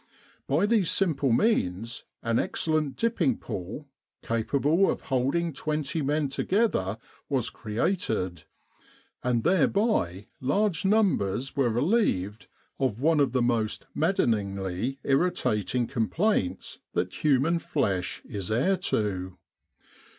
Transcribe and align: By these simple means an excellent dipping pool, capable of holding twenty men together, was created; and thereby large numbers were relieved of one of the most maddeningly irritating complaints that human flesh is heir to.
By 0.47 0.65
these 0.65 0.89
simple 0.89 1.31
means 1.31 2.05
an 2.23 2.39
excellent 2.39 2.95
dipping 2.95 3.37
pool, 3.37 3.87
capable 4.23 4.89
of 4.89 5.01
holding 5.13 5.53
twenty 5.53 6.01
men 6.01 6.27
together, 6.27 6.97
was 7.29 7.51
created; 7.51 8.45
and 9.23 9.43
thereby 9.43 10.25
large 10.39 10.85
numbers 10.85 11.55
were 11.55 11.69
relieved 11.69 12.47
of 12.79 12.99
one 12.99 13.19
of 13.19 13.31
the 13.31 13.43
most 13.43 13.85
maddeningly 13.93 14.97
irritating 15.03 15.85
complaints 15.85 16.79
that 16.93 17.23
human 17.23 17.59
flesh 17.59 18.23
is 18.25 18.49
heir 18.49 18.77
to. 18.77 19.37